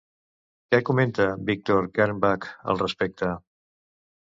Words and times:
Què 0.71 0.79
comenta 0.89 1.27
Victor 1.51 1.91
Kernbach 1.99 2.51
al 2.75 2.83
respecte? 2.83 3.33